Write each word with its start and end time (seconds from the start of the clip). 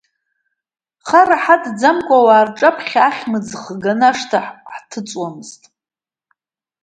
Хара 1.07 1.35
ҳадӡамкәа, 1.43 2.17
ауаа 2.19 2.47
рҿаԥхьа, 2.47 3.01
ахьымӡӷ 3.07 3.53
ганы 3.83 4.05
ашҭа 4.09 4.39
ҳҭыҵуамызт. 4.73 5.61